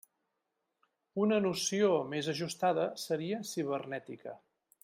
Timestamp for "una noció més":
1.25-2.31